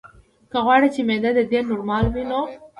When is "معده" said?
1.07-1.31